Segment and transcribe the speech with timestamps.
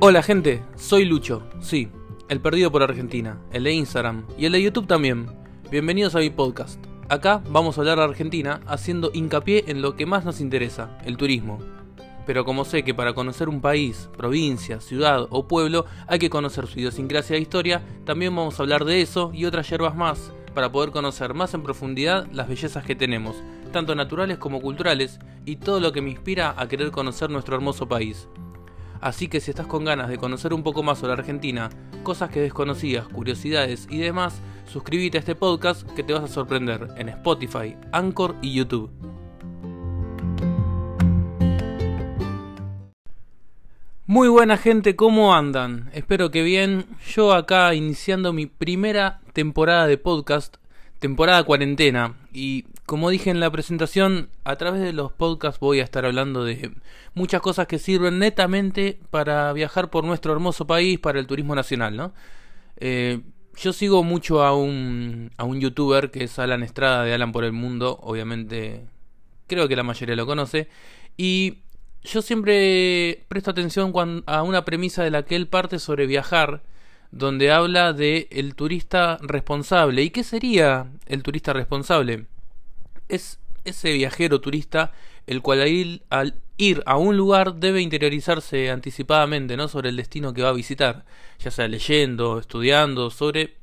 [0.00, 1.88] Hola gente, soy Lucho, sí,
[2.28, 5.26] el perdido por Argentina, el de Instagram y el de YouTube también.
[5.72, 6.78] Bienvenidos a mi podcast.
[7.08, 11.16] Acá vamos a hablar de Argentina haciendo hincapié en lo que más nos interesa, el
[11.16, 11.58] turismo.
[12.26, 16.68] Pero como sé que para conocer un país, provincia, ciudad o pueblo hay que conocer
[16.68, 20.70] su idiosincrasia e historia, también vamos a hablar de eso y otras hierbas más, para
[20.70, 23.42] poder conocer más en profundidad las bellezas que tenemos,
[23.72, 27.88] tanto naturales como culturales, y todo lo que me inspira a querer conocer nuestro hermoso
[27.88, 28.28] país.
[29.00, 31.70] Así que si estás con ganas de conocer un poco más sobre Argentina,
[32.02, 36.88] cosas que desconocías, curiosidades y demás, suscríbete a este podcast que te vas a sorprender
[36.96, 38.90] en Spotify, Anchor y YouTube.
[44.06, 45.90] Muy buena gente, ¿cómo andan?
[45.92, 46.86] Espero que bien.
[47.06, 50.56] Yo acá iniciando mi primera temporada de podcast,
[50.98, 52.14] temporada cuarentena.
[52.32, 56.42] Y como dije en la presentación, a través de los podcasts voy a estar hablando
[56.42, 56.72] de
[57.12, 61.94] muchas cosas que sirven netamente para viajar por nuestro hermoso país, para el turismo nacional,
[61.94, 62.14] ¿no?
[62.78, 63.20] Eh,
[63.56, 67.44] yo sigo mucho a un, a un youtuber que es Alan Estrada de Alan por
[67.44, 68.86] el Mundo, obviamente
[69.48, 70.70] creo que la mayoría lo conoce,
[71.18, 71.58] y
[72.02, 73.92] yo siempre presto atención
[74.24, 76.62] a una premisa de la que él parte sobre viajar,
[77.10, 80.02] donde habla de el turista responsable.
[80.04, 82.24] ¿Y qué sería el turista responsable?
[83.08, 84.92] Es ese viajero turista
[85.28, 85.60] el cual
[86.08, 89.68] al ir, a un lugar debe interiorizarse anticipadamente ¿no?
[89.68, 91.04] sobre el destino que va a visitar,
[91.38, 93.54] ya sea leyendo, estudiando, sobre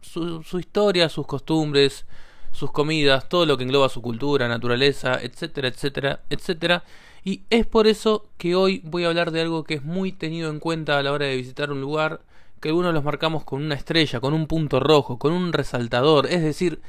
[0.00, 2.06] su, su historia, sus costumbres,
[2.52, 6.84] sus comidas, todo lo que engloba su cultura, naturaleza, etcétera, etcétera, etcétera.
[7.22, 10.50] Y es por eso que hoy voy a hablar de algo que es muy tenido
[10.50, 12.22] en cuenta a la hora de visitar un lugar,
[12.60, 16.42] que algunos los marcamos con una estrella, con un punto rojo, con un resaltador, es
[16.42, 16.80] decir,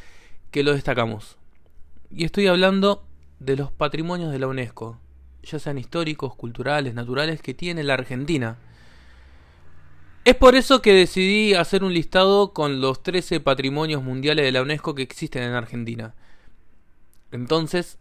[0.51, 1.37] que lo destacamos.
[2.17, 3.03] Y estoy hablando
[3.39, 4.97] de los patrimonios de la UNESCO,
[5.43, 8.57] ya sean históricos, culturales, naturales, que tiene la Argentina.
[10.23, 14.61] Es por eso que decidí hacer un listado con los 13 patrimonios mundiales de la
[14.61, 16.15] UNESCO que existen en Argentina.
[17.33, 17.97] Entonces,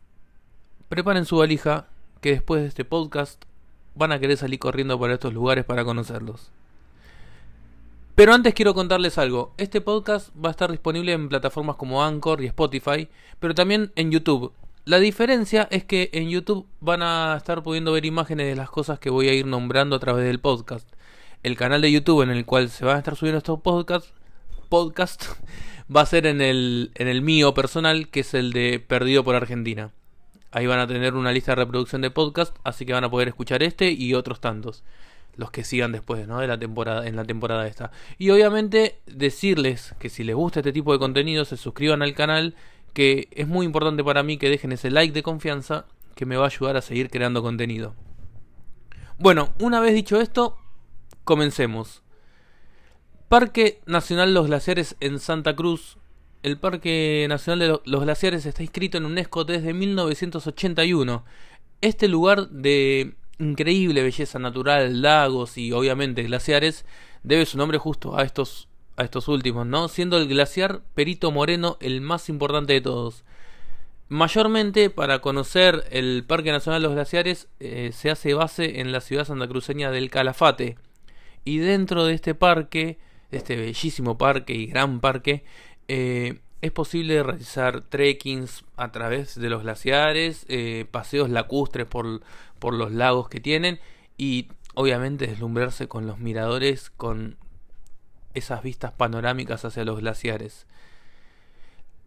[0.88, 1.88] preparen su valija,
[2.20, 3.42] que después de este podcast
[3.96, 6.52] van a querer salir corriendo por estos lugares para conocerlos.
[8.14, 9.54] Pero antes quiero contarles algo.
[9.58, 13.08] Este podcast va a estar disponible en plataformas como Anchor y Spotify,
[13.40, 14.52] pero también en YouTube.
[14.84, 19.00] La diferencia es que en YouTube van a estar pudiendo ver imágenes de las cosas
[19.00, 20.88] que voy a ir nombrando a través del podcast.
[21.42, 24.12] El canal de YouTube en el cual se van a estar subiendo estos podcasts
[24.68, 25.24] podcast
[25.94, 29.34] va a ser en el, en el mío personal, que es el de Perdido por
[29.34, 29.90] Argentina.
[30.52, 33.26] Ahí van a tener una lista de reproducción de podcast, así que van a poder
[33.26, 34.84] escuchar este y otros tantos
[35.36, 36.40] los que sigan después, ¿no?
[36.40, 37.90] De la temporada, en la temporada esta.
[38.18, 42.54] Y obviamente decirles que si les gusta este tipo de contenido, se suscriban al canal,
[42.92, 46.44] que es muy importante para mí que dejen ese like de confianza, que me va
[46.44, 47.94] a ayudar a seguir creando contenido.
[49.18, 50.58] Bueno, una vez dicho esto,
[51.24, 52.02] comencemos.
[53.28, 55.98] Parque Nacional Los Glaciares en Santa Cruz.
[56.42, 61.24] El Parque Nacional de los Glaciares está inscrito en UNESCO desde 1981.
[61.80, 66.84] Este lugar de increíble belleza natural, lagos y obviamente glaciares,
[67.22, 69.88] debe su nombre justo a estos, a estos últimos, ¿no?
[69.88, 73.24] Siendo el glaciar Perito Moreno el más importante de todos.
[74.08, 79.00] Mayormente para conocer el Parque Nacional de los Glaciares eh, se hace base en la
[79.00, 80.76] ciudad santacruceña del Calafate.
[81.44, 82.98] Y dentro de este parque,
[83.30, 85.44] este bellísimo parque y gran parque,
[85.88, 92.22] eh, es posible realizar trekkings a través de los glaciares, eh, paseos lacustres por,
[92.58, 93.80] por los lagos que tienen
[94.16, 97.36] y obviamente deslumbrarse con los miradores, con
[98.32, 100.66] esas vistas panorámicas hacia los glaciares.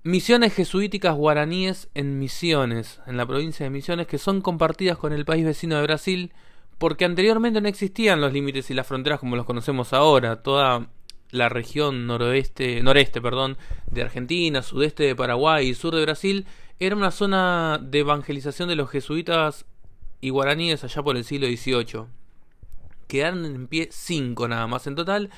[0.01, 5.23] Misiones jesuíticas guaraníes en Misiones, en la provincia de Misiones, que son compartidas con el
[5.23, 6.33] país vecino de Brasil,
[6.79, 10.41] porque anteriormente no existían los límites y las fronteras como los conocemos ahora.
[10.41, 10.89] Toda
[11.31, 13.57] la región noroeste, noreste perdón,
[13.91, 16.45] de Argentina, sudeste de Paraguay y sur de Brasil
[16.79, 19.65] era una zona de evangelización de los jesuitas
[20.21, 22.05] y guaraníes allá por el siglo XVIII.
[23.07, 25.29] Quedaron en pie cinco nada más en total.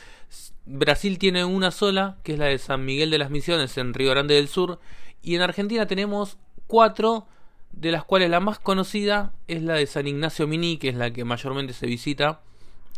[0.65, 4.11] Brasil tiene una sola, que es la de San Miguel de las Misiones en Río
[4.11, 4.79] Grande del Sur.
[5.21, 6.37] Y en Argentina tenemos
[6.67, 7.27] cuatro,
[7.71, 11.11] de las cuales la más conocida es la de San Ignacio Mini, que es la
[11.11, 12.41] que mayormente se visita.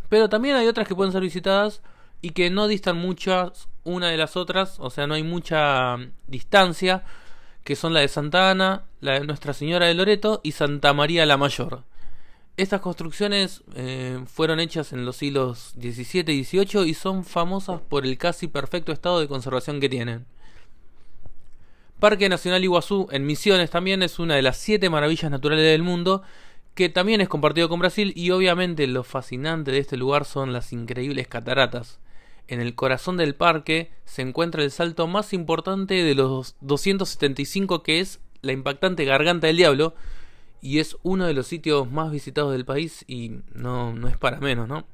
[0.08, 1.82] Pero también hay otras que pueden ser visitadas
[2.22, 6.12] y que no distan muchas una de las otras, o sea, no hay mucha mm,
[6.28, 7.04] distancia,
[7.64, 11.26] que son la de Santa Ana, la de Nuestra Señora de Loreto y Santa María
[11.26, 11.84] la Mayor.
[12.56, 18.04] Estas construcciones eh, fueron hechas en los siglos XVII y XVIII y son famosas por
[18.04, 20.26] el casi perfecto estado de conservación que tienen.
[21.98, 26.22] Parque Nacional Iguazú en Misiones también es una de las siete maravillas naturales del mundo
[26.74, 30.72] que también es compartido con Brasil y obviamente lo fascinante de este lugar son las
[30.72, 32.00] increíbles cataratas.
[32.48, 38.00] En el corazón del parque se encuentra el salto más importante de los 275 que
[38.00, 39.94] es la impactante Garganta del Diablo
[40.60, 44.38] y es uno de los sitios más visitados del país y no, no es para
[44.38, 44.86] menos, ¿no?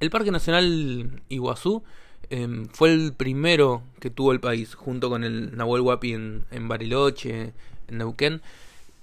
[0.00, 1.82] El Parque Nacional Iguazú
[2.30, 6.68] em, fue el primero que tuvo el país, junto con el Nahuel Huapi en, en
[6.68, 7.52] Bariloche,
[7.88, 8.40] en Neuquén.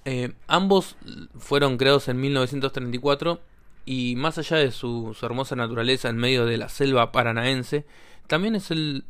[0.06, 0.96] Eh, ambos
[1.38, 3.40] fueron creados en 1934
[3.88, 7.86] y más allá de su, hermosa naturaleza en medio de la selva paranaense,
[8.28, 9.06] también es el,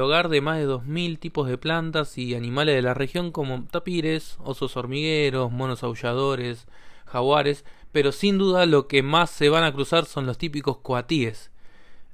[0.00, 4.38] hogar de más de 2.000 tipos de plantas y animales de la región como tapires,
[4.44, 6.68] osos hormigueros, monos aulladores,
[7.06, 11.50] jaguares, pero sin duda lo que más se van a cruzar son los típicos coatíes.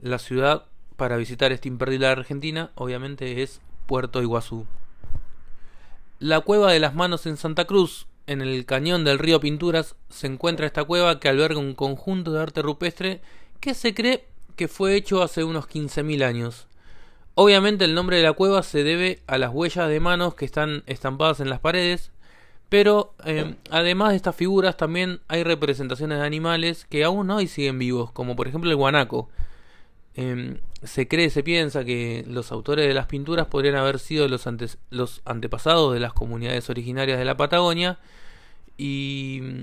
[0.00, 0.64] La ciudad
[0.96, 4.64] para visitar este imperdible de Argentina obviamente es Puerto Iguazú.
[6.18, 10.26] La cueva de las manos en Santa Cruz en el cañón del río Pinturas se
[10.26, 13.20] encuentra esta cueva que alberga un conjunto de arte rupestre
[13.60, 14.24] que se cree
[14.56, 16.66] que fue hecho hace unos 15.000 años.
[17.34, 20.82] Obviamente el nombre de la cueva se debe a las huellas de manos que están
[20.86, 22.10] estampadas en las paredes,
[22.68, 27.78] pero eh, además de estas figuras también hay representaciones de animales que aún hoy siguen
[27.78, 29.28] vivos, como por ejemplo el guanaco.
[30.16, 34.46] Em, se cree, se piensa que los autores de las pinturas podrían haber sido los,
[35.26, 37.98] antepasados de las comunidades originarias de la Patagonia
[38.78, 39.60] y mm,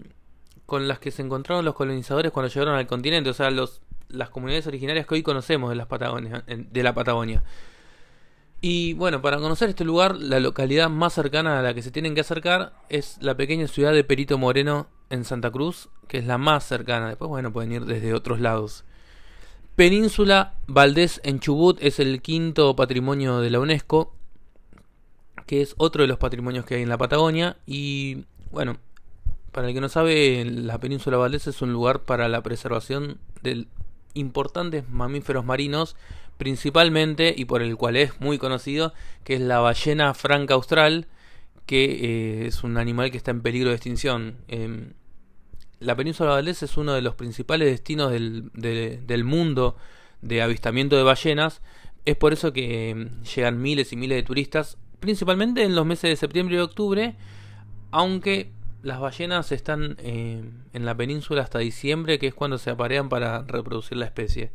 [0.68, 4.68] con las que se encontraron los colonizadores cuando llegaron al continente, o sea, las comunidades
[4.68, 5.88] originarias que hoy conocemos de, las
[6.48, 7.44] de la Patagonia.
[8.62, 12.14] Y bueno, para conocer este lugar, la localidad más cercana a la que se tienen
[12.14, 16.38] que acercar es la pequeña ciudad de Perito Moreno en Santa Cruz, que es la
[16.38, 17.10] más cercana.
[17.10, 18.86] Después, bueno, pueden ir desde otros lados.
[19.76, 24.14] Península Valdés en Chubut es el quinto patrimonio de la UNESCO,
[25.48, 27.58] que es otro de los patrimonios que hay en la Patagonia.
[27.66, 28.78] Y bueno,
[29.52, 33.66] para el que no sabe, la península Valdés es un lugar para la preservación de
[34.14, 35.96] importantes mamíferos marinos,
[36.38, 38.94] principalmente, y por el cual es muy conocido,
[39.24, 41.08] que es la ballena franca austral,
[41.66, 44.36] que eh, es un animal que está en peligro de extinción.
[44.50, 44.94] Em,
[45.84, 49.76] la península Valdés es uno de los principales destinos del, del mundo
[50.22, 51.62] de avistamiento de ballenas.
[52.06, 56.10] Es por eso que mm, llegan miles y miles de turistas, principalmente en los meses
[56.10, 57.16] de septiembre y octubre,
[57.92, 58.52] aunque
[58.82, 60.44] las ballenas están eh,
[60.74, 64.52] en la península hasta diciembre, que es cuando se aparean para reproducir la especie.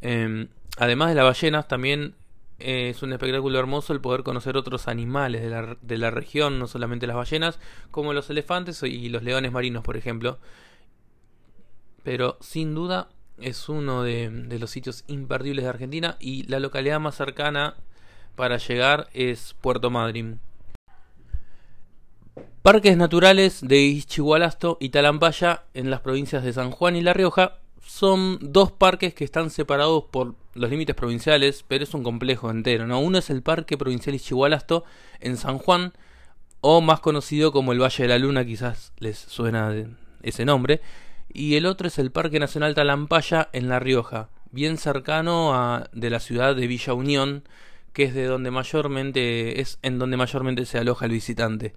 [0.00, 2.14] Em, además de las ballenas, también
[2.58, 6.66] es un espectáculo hermoso el poder conocer otros animales de la, de la región, no
[6.66, 7.58] solamente las ballenas,
[7.90, 10.38] como los elefantes y los leones marinos, por ejemplo.
[12.02, 13.08] Pero sin duda
[13.38, 17.74] es uno de, de los sitios imperdibles de Argentina y la localidad más cercana
[18.36, 20.40] para llegar es Puerto Madryn.
[22.62, 27.58] Parques naturales de Ischigualasto y Talampaya en las provincias de San Juan y La Rioja
[27.82, 32.86] son dos parques que están separados por los límites provinciales, pero es un complejo entero,
[32.86, 33.00] ¿no?
[33.00, 34.84] Uno es el Parque Provincial Ischigualasto
[35.20, 35.92] en San Juan,
[36.60, 39.74] o más conocido como el Valle de la Luna, quizás les suena
[40.22, 40.80] ese nombre,
[41.32, 46.10] y el otro es el Parque Nacional Talampaya en La Rioja, bien cercano a de
[46.10, 47.44] la ciudad de Villa Unión,
[47.92, 51.74] que es de donde mayormente es en donde mayormente se aloja el visitante.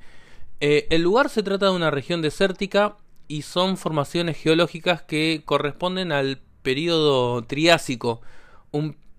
[0.60, 2.98] Eh, el lugar se trata de una región desértica
[3.28, 8.22] y son formaciones geológicas que corresponden al período Triásico.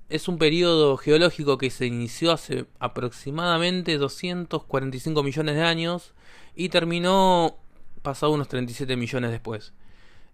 [0.08, 6.12] Es un período geológico que se inició hace aproximadamente 245 millones de años
[6.54, 7.58] y terminó
[8.02, 9.72] pasado unos 37 millones después.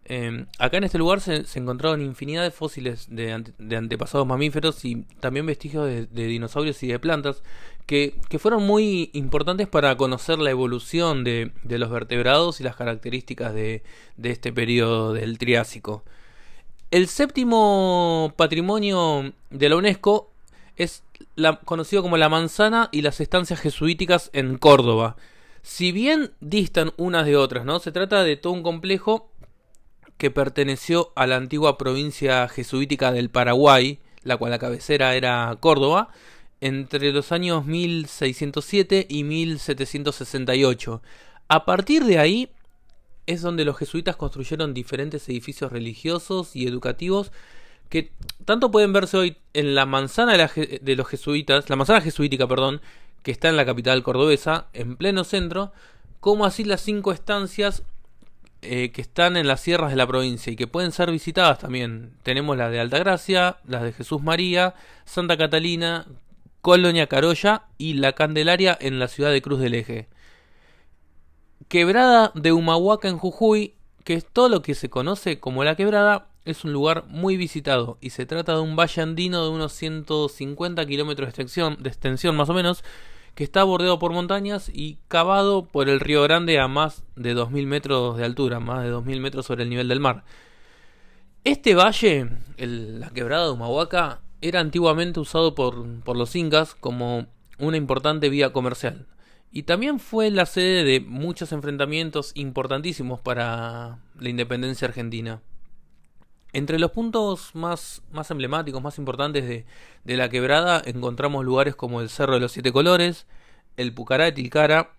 [0.07, 5.47] Em, acá en este lugar se, encontraron infinidad de fósiles de, antepasados mamíferos y también
[5.47, 7.43] vestigios de, dinosaurios y de plantas
[7.87, 13.83] que, fueron muy importantes para conocer la evolución de, los vertebrados y las características de,
[14.23, 16.05] este periodo del Triásico.
[16.95, 20.31] El séptimo patrimonio de la UNESCO
[20.77, 21.03] es
[21.65, 25.17] conocido como la manzana y las estancias jesuíticas en Córdoba.
[25.63, 27.81] Si bien distan unas de otras, ¿no?
[27.81, 29.29] Se trata de todo un complejo
[30.19, 36.11] que perteneció a la antigua provincia jesuítica del Paraguay, la cual la cabecera era Córdoba,
[36.61, 41.03] entre los años 1607 y 1768.
[41.49, 42.51] A partir de ahí
[43.27, 47.33] es donde los jesuitas construyeron diferentes edificios religiosos y educativos
[47.89, 48.11] que
[48.45, 52.81] tanto pueden verse hoy en la manzana de, los jesuitas, la manzana jesuítica, perdón,
[53.23, 55.73] que está en la capital cordobesa, en pleno centro,
[56.21, 57.83] como así las cinco estancias
[58.63, 62.15] eh, que están en las sierras de la provincia y que pueden ser visitadas también.
[62.23, 66.07] Tenemos las de Altagracia, las de Jesús María, Santa Catalina,
[66.63, 70.09] Colonia Carolla y la Candelaria en la ciudad de Cruz del Eje.
[71.75, 76.29] Quebrada de Humahuaca en Jujuy, que es todo lo que se conoce como la quebrada,
[76.45, 80.87] es un lugar muy visitado y se trata de un valle andino de unos 150
[80.87, 82.85] kilómetros de extensión, más o menos,
[83.35, 87.67] que está bordeado por montañas y cavado por el río Grande a más de 2.000
[87.67, 90.23] metros de altura, más de 2.000 metros sobre el nivel del mar.
[91.43, 97.27] Este valle, la quebrada de Humahuaca, era antiguamente usado por los incas como
[97.59, 99.09] una importante vía comercial.
[99.57, 105.43] Y también fue la sede de muchos enfrentamientos importantísimos para la independencia argentina.
[106.53, 112.35] Entre los puntos más, emblemáticos, más importantes de, la quebrada, encontramos lugares como el Cerro
[112.35, 113.29] de los Siete Colores,
[113.77, 114.91] el Pucará de Tilcara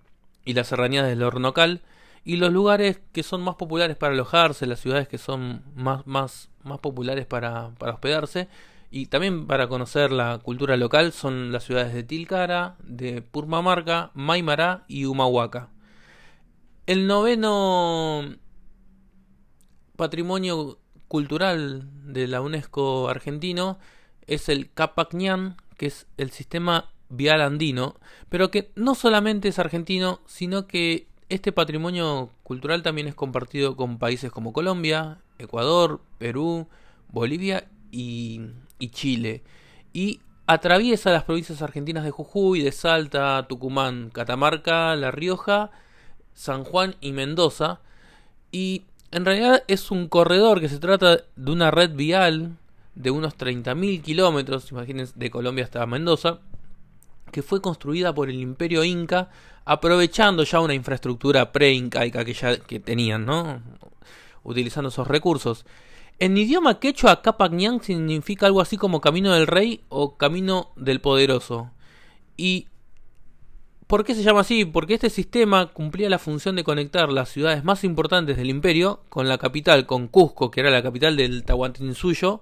[0.45, 1.81] y las serranías del Hornocal,
[2.23, 6.49] y los lugares que son más populares para alojarse, las ciudades que son más,
[6.81, 8.47] populares para hospedarse,
[8.91, 14.85] y también para conocer la cultura local son las ciudades de Tilcara, de Purmamarca, Maimará
[14.87, 15.69] y Humahuaca.
[16.85, 18.35] El noveno
[19.95, 23.79] patrimonio cultural de la UNESCO argentino
[24.27, 27.95] es el Capacñán, que es el sistema vial andino,
[28.29, 33.97] pero que no solamente es argentino, sino que este patrimonio cultural también es compartido con
[33.97, 36.67] países como Colombia, Ecuador, Perú,
[37.11, 38.41] Bolivia y,
[38.79, 39.43] y Chile.
[39.93, 45.71] Y atraviesa las provincias argentinas de Jujuy, de Salta, Tucumán, Catamarca, La Rioja,
[46.33, 47.79] San Juan y Mendoza.
[48.51, 52.57] Y en realidad es un corredor que se trata de una red vial
[52.95, 56.39] de unos 30.000 kilómetros, imagínense, de Colombia hasta Mendoza,
[57.31, 59.29] que fue construida por el imperio inca,
[59.65, 63.61] aprovechando ya una infraestructura pre-incaica que ya que tenían, ¿no?
[64.43, 65.65] Utilizando esos recursos.
[66.19, 71.71] En idioma quechua, Capacñán significa algo así como camino del rey o camino del poderoso.
[72.37, 72.67] Y
[73.87, 74.65] ¿Por qué se llama así?
[74.65, 79.29] Porque este sistema cumplía la función de conectar las ciudades más importantes del imperio con
[79.29, 82.41] la capital, con Cusco, que era la capital del Tahuantinsuyo,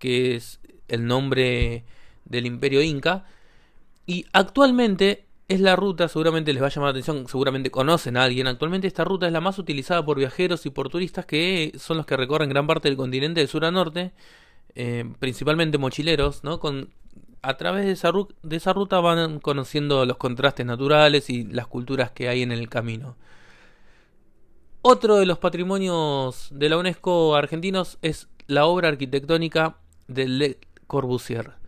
[0.00, 0.58] que es
[0.88, 1.84] el nombre
[2.24, 3.24] del imperio inca.
[4.04, 8.22] Y actualmente es la ruta, seguramente les va a llamar la atención, seguramente conocen a
[8.22, 8.46] alguien.
[8.46, 12.06] Actualmente esta ruta es la más utilizada por viajeros y por turistas que son los
[12.06, 14.12] que recorren gran parte del continente del sur a norte,
[14.76, 16.60] eh, principalmente mochileros, ¿no?
[16.60, 16.90] Con
[17.42, 22.28] a través de de esa ruta van conociendo los contrastes naturales y las culturas que
[22.28, 23.16] hay en el camino.
[24.82, 31.59] Otro de los patrimonios de la UNESCO argentinos es la obra arquitectónica de Le Corbusier.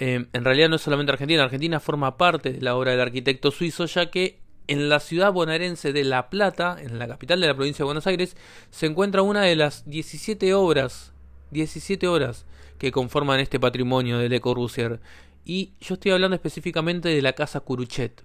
[0.00, 3.50] Eh, en realidad no es solamente Argentina, Argentina forma parte de la obra del arquitecto
[3.50, 7.54] suizo, ya que en la ciudad bonaerense de La Plata, en la capital de la
[7.54, 8.34] provincia de Buenos Aires,
[8.70, 11.12] se encuentra una de las 17 obras,
[11.50, 12.46] 17 obras
[12.78, 15.00] que conforman este patrimonio de Le Corbusier.
[15.44, 18.22] Y yo estoy hablando específicamente de la casa Curuchet.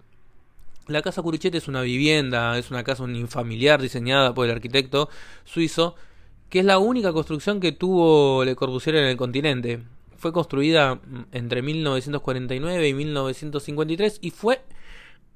[0.88, 5.10] La casa Curuchet es una vivienda, es una casa unifamiliar diseñada por el arquitecto
[5.44, 5.96] suizo,
[6.50, 9.84] que es la única construcción que tuvo Le Corbusier en el continente.
[10.17, 11.00] Fue construida
[11.31, 14.62] entre 1949 y 1953 y fue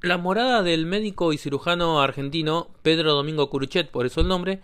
[0.01, 4.62] la morada del médico y cirujano argentino Pedro Domingo Curuchet, por eso el nombre.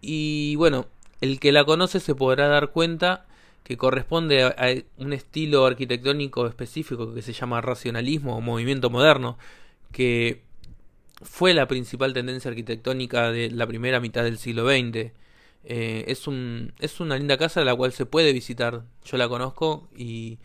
[0.00, 0.86] Y bueno,
[1.20, 3.26] el que la conoce se podrá dar cuenta
[3.64, 4.54] que corresponde a,
[4.98, 9.38] un estilo arquitectónico específico que se llama racionalismo o movimiento moderno,
[9.92, 10.42] que
[11.22, 15.12] fue la principal tendencia arquitectónica de la primera mitad del siglo XX.
[15.64, 18.84] Eh, es, un, es una linda casa la cual se puede visitar.
[19.04, 20.38] Yo la conozco y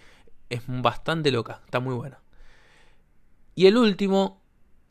[0.50, 2.20] es bastante loca, está muy buena.
[3.56, 4.42] Y el último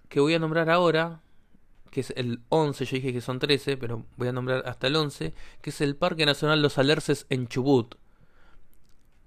[0.08, 1.20] que voy a nombrar ahora,
[1.90, 4.96] que es el 11, yo dije que son 13, pero voy a nombrar hasta el
[4.96, 7.96] 11, que es el Parque Nacional Los Alerces en Chubut.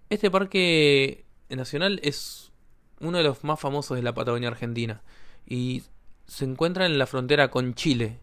[0.09, 2.51] Este parque nacional es
[2.99, 5.01] uno de los más famosos de la Patagonia Argentina
[5.45, 5.83] y
[6.25, 8.19] se encuentra en la frontera con Chile.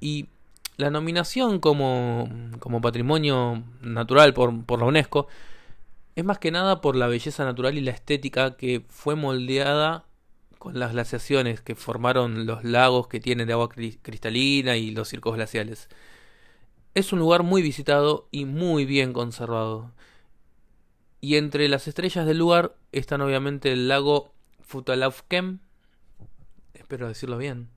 [0.00, 0.28] Y
[0.76, 5.28] la nominación como, como patrimonio natural por, por la UNESCO
[6.16, 10.04] es más que nada por la belleza natural y la estética que fue moldeada
[10.58, 15.34] con las glaciaciones que formaron los lagos que tienen de agua cristalina y los circos
[15.34, 15.88] glaciales.
[16.94, 19.92] Es un lugar muy visitado y muy bien conservado.
[21.20, 25.60] Y entre las estrellas del lugar están obviamente el lago Futalaufkem.
[26.74, 27.68] Espero decirlo bien.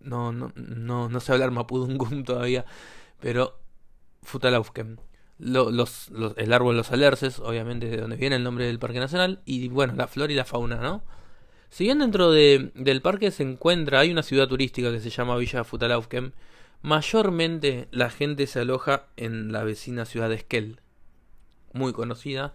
[0.00, 2.64] No, no, no, no sé hablar mapudungún todavía.
[3.20, 3.58] Pero
[4.22, 4.96] Futalaufkem.
[5.38, 9.40] los, el árbol Los Alerces, obviamente de donde viene el nombre del Parque Nacional.
[9.44, 11.02] Y bueno, la flora y la fauna, ¿no?
[11.70, 15.36] Si bien dentro de, del parque se encuentra, hay una ciudad turística que se llama
[15.36, 16.32] Villa Futalaufkem,
[16.80, 20.80] mayormente la gente se aloja en la vecina ciudad de Esquel
[21.72, 22.54] muy conocida,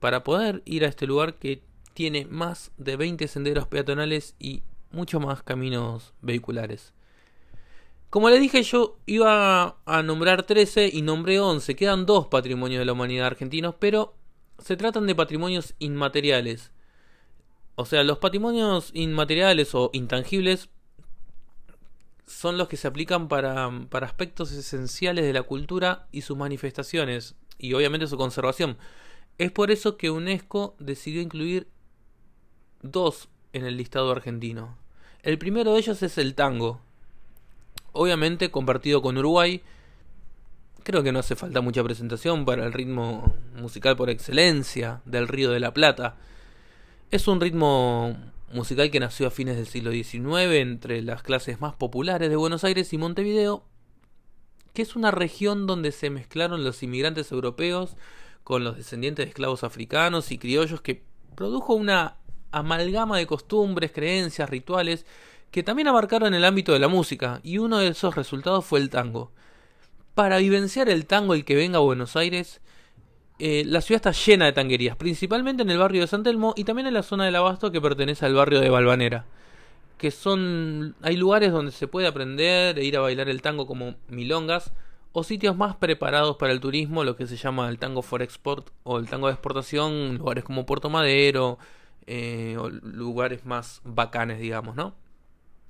[0.00, 1.62] para poder ir a este lugar que
[1.94, 4.62] tiene más de 20 senderos peatonales y
[4.94, 6.92] mucho más caminos vehiculares.
[8.10, 11.74] Como le dije, yo iba a nombrar 13 y nombré 11.
[11.74, 14.14] Quedan dos patrimonios de la humanidad argentinos, pero
[14.58, 16.70] se tratan de patrimonios inmateriales.
[17.74, 20.68] O sea, los patrimonios inmateriales o intangibles
[22.26, 27.34] son los que se aplican para, para aspectos esenciales de la cultura y sus manifestaciones,
[27.58, 28.78] y obviamente su conservación.
[29.38, 31.68] Es por eso que UNESCO decidió incluir
[32.82, 34.83] dos en el listado argentino.
[35.24, 36.82] El primero de ellos es el tango.
[37.92, 39.62] Obviamente compartido con Uruguay.
[40.82, 45.50] Creo que no hace falta mucha presentación para el ritmo musical por excelencia del Río
[45.50, 46.16] de la Plata.
[47.10, 48.14] Es un ritmo
[48.52, 52.62] musical que nació a fines del siglo XIX entre las clases más populares de Buenos
[52.62, 53.64] Aires y Montevideo,
[54.74, 57.96] que es una región donde se mezclaron los inmigrantes europeos
[58.42, 61.02] con los descendientes de esclavos africanos y criollos que
[61.34, 62.18] produjo una
[62.58, 65.04] amalgama de costumbres, creencias, rituales
[65.50, 68.90] que también abarcaron el ámbito de la música, y uno de esos resultados fue el
[68.90, 69.30] tango.
[70.16, 72.60] Para vivenciar el tango el que venga a Buenos Aires,
[73.38, 76.64] eh, la ciudad está llena de tanguerías, principalmente en el barrio de San Telmo y
[76.64, 79.26] también en la zona del Abasto que pertenece al barrio de Balvanera.
[79.96, 80.96] Que son.
[81.02, 84.72] hay lugares donde se puede aprender e ir a bailar el tango como milongas,
[85.12, 88.70] o sitios más preparados para el turismo, lo que se llama el tango for export
[88.82, 91.58] o el tango de exportación, lugares como Puerto Madero,
[92.06, 94.94] eh, o lugares más bacanes, digamos, ¿no?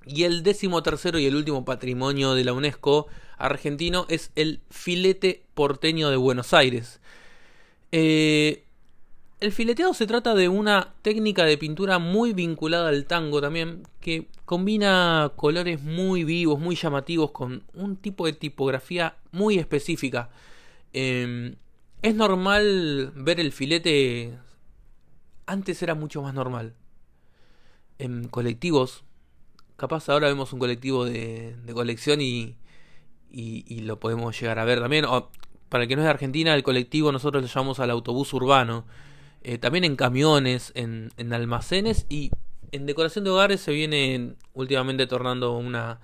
[0.06, 3.06] Y el décimo tercero y el último patrimonio de la UNESCO
[3.38, 7.00] argentino es el filete porteño de Buenos Aires.
[7.90, 8.64] Eh,
[9.40, 14.28] el fileteado se trata de una técnica de pintura muy vinculada al tango también, que
[14.44, 20.30] combina colores muy vivos, muy llamativos, con un tipo de tipografía muy específica.
[20.92, 21.56] Em,
[22.02, 24.38] es normal ver el filete
[25.46, 26.74] antes era mucho más normal.
[27.98, 29.04] En colectivos,
[29.76, 32.56] capaz ahora vemos un colectivo de, colección y,
[33.30, 35.04] y, lo podemos llegar a ver también.
[35.68, 38.84] para el que no es de Argentina, el colectivo nosotros lo llamamos al autobús urbano.
[39.42, 42.30] Eh, también en camiones, en, en, almacenes y
[42.72, 46.00] en decoración de hogares se viene últimamente tornando una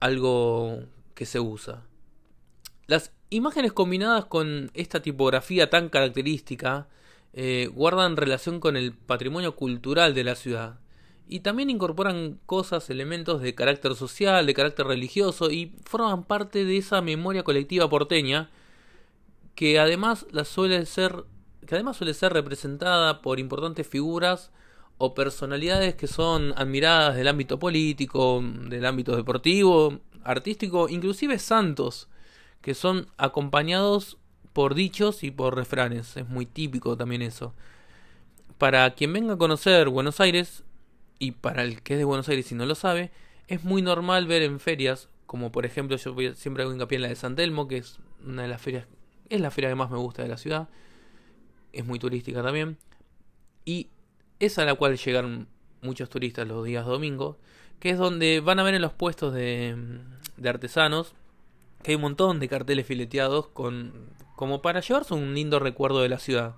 [0.00, 0.80] algo
[1.14, 1.82] que se usa.
[2.86, 6.88] Las imágenes combinadas con esta tipografía tan característica
[7.38, 10.80] eh, guardan relación con el patrimonio cultural de la ciudad.
[11.28, 16.78] Y también incorporan cosas, elementos de carácter social, de carácter religioso y forman parte de
[16.78, 18.48] esa memoria colectiva porteña
[19.54, 21.24] que además la suele ser
[21.66, 24.52] que además suele ser representada por importantes figuras
[24.98, 32.08] o personalidades que son admiradas del ámbito político, del ámbito deportivo, artístico, inclusive santos,
[32.62, 34.16] que son acompañados
[34.56, 36.16] por dichos y por refranes.
[36.16, 37.52] Es muy típico también eso.
[38.56, 40.64] Para quien venga a conocer Buenos Aires,
[41.18, 43.10] y para el que es de Buenos Aires y no lo sabe,
[43.48, 47.08] es muy normal ver en ferias, como por ejemplo yo siempre hago hincapié en la
[47.08, 48.86] de San Telmo, que es una de las ferias,
[49.28, 50.70] es la feria que más me gusta de la ciudad,
[51.74, 52.78] es muy turística también,
[53.66, 53.90] y
[54.40, 55.48] es a la cual llegan
[55.82, 57.36] muchos turistas los días domingos,
[57.78, 59.76] que es donde van a ver en los puestos de,
[60.38, 61.12] de artesanos,
[61.82, 66.08] que hay un montón de carteles fileteados con como para llevarse un lindo recuerdo de
[66.08, 66.54] la ciudad.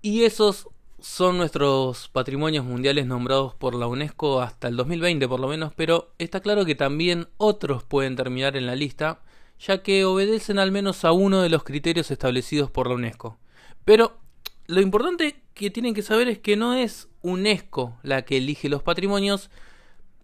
[0.00, 5.48] Y esos son nuestros patrimonios mundiales nombrados por la UNESCO hasta el 2020 por lo
[5.48, 9.20] menos, pero está claro que también otros pueden terminar en la lista,
[9.58, 13.38] ya que obedecen al menos a uno de los criterios establecidos por la UNESCO.
[13.84, 14.18] Pero
[14.66, 18.82] lo importante que tienen que saber es que no es UNESCO la que elige los
[18.82, 19.50] patrimonios,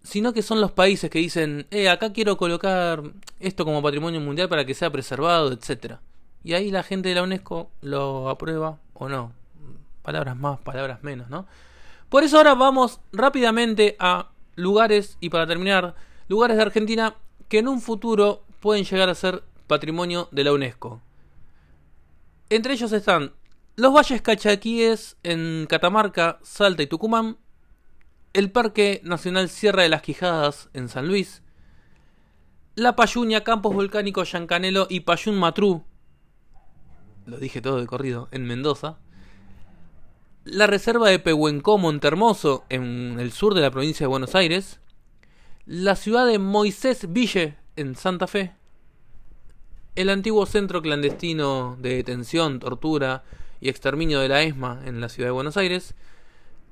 [0.02, 3.02] sino que son los países que dicen, eh, acá quiero colocar
[3.40, 5.96] esto como patrimonio mundial para que sea preservado, etc.
[6.42, 9.32] Y ahí la gente de la UNESCO lo aprueba o no.
[10.02, 11.46] Palabras más, palabras menos, ¿no?
[12.08, 15.94] Por eso ahora vamos rápidamente a lugares, y para terminar,
[16.28, 17.14] lugares de Argentina
[17.48, 21.00] que en un futuro pueden llegar a ser patrimonio de la UNESCO.
[22.50, 23.32] Entre ellos están
[23.76, 27.38] los valles cachaquíes en Catamarca, Salta y Tucumán,
[28.32, 31.42] el Parque Nacional Sierra de las Quijadas en San Luis,
[32.74, 35.84] la Payuña, Campos Volcánicos Yancanelo y Payún Matrú,
[37.26, 38.98] lo dije todo de corrido, en Mendoza,
[40.44, 44.80] la Reserva de Pehuencó Montermoso en el sur de la provincia de Buenos Aires,
[45.66, 48.54] la ciudad de Moisés Ville en Santa Fe,
[49.94, 53.24] el antiguo centro clandestino de detención, tortura
[53.60, 55.94] y exterminio de la ESMA en la ciudad de Buenos Aires,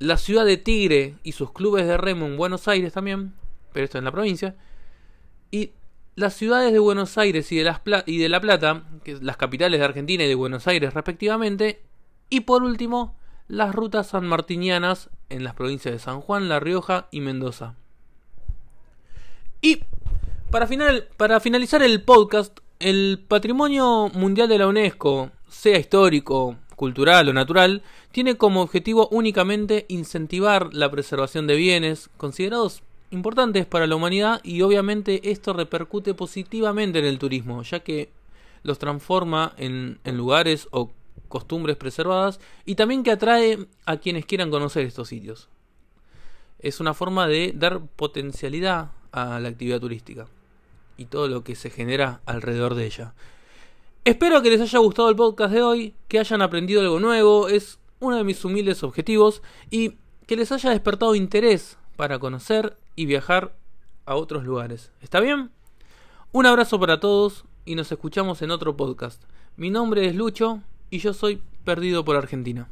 [0.00, 3.34] la ciudad de Tigre y sus clubes de remo en Buenos Aires también,
[3.72, 4.56] pero esto en la provincia,
[5.50, 5.72] y
[6.16, 9.78] las ciudades de Buenos Aires y de, las y de La Plata, que las capitales
[9.78, 11.82] de Argentina y de Buenos Aires respectivamente,
[12.30, 13.14] y por último,
[13.46, 17.74] las rutas sanmartinianas en las provincias de San Juan, La Rioja y Mendoza.
[19.60, 19.84] Y
[20.50, 20.66] para,
[21.18, 27.82] para finalizar el podcast, el patrimonio mundial de la UNESCO, sea histórico, cultural o natural,
[28.10, 34.62] tiene como objetivo únicamente incentivar la preservación de bienes considerados importantes para la humanidad y
[34.62, 38.08] obviamente esto repercute positivamente en el turismo, ya que
[38.62, 40.90] los transforma en, en lugares o
[41.28, 45.50] costumbres preservadas y también que atrae a quienes quieran conocer estos sitios.
[46.60, 50.28] Es una forma de dar potencialidad a la actividad turística
[50.96, 53.12] y todo lo que se genera alrededor de ella.
[54.04, 57.78] Espero que les haya gustado el podcast de hoy, que hayan aprendido algo nuevo, es
[57.98, 63.54] uno de mis humildes objetivos y que les haya despertado interés para conocer y viajar
[64.06, 64.90] a otros lugares.
[65.02, 65.50] ¿Está bien?
[66.32, 69.22] Un abrazo para todos y nos escuchamos en otro podcast.
[69.58, 72.70] Mi nombre es Lucho y yo soy Perdido por Argentina.